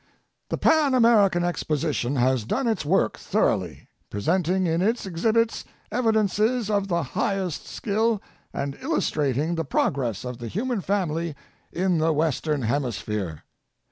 [0.49, 6.87] The Pan American Exposition has done its work thoroughly; presenting in its exhibits evidences of
[6.87, 8.19] the highest skill
[8.51, 11.35] and illustrating the progress of the human family
[11.71, 13.43] in the Western Hemisphere.